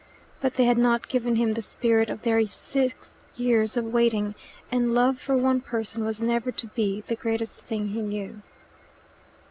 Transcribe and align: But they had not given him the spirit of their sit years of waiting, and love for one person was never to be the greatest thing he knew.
But 0.41 0.55
they 0.55 0.63
had 0.65 0.79
not 0.79 1.07
given 1.07 1.35
him 1.35 1.53
the 1.53 1.61
spirit 1.61 2.09
of 2.09 2.23
their 2.23 2.43
sit 2.47 2.95
years 3.35 3.77
of 3.77 3.85
waiting, 3.93 4.33
and 4.71 4.95
love 4.95 5.19
for 5.19 5.37
one 5.37 5.61
person 5.61 6.03
was 6.03 6.19
never 6.19 6.51
to 6.51 6.65
be 6.69 7.01
the 7.01 7.15
greatest 7.15 7.61
thing 7.61 7.89
he 7.89 8.01
knew. 8.01 8.41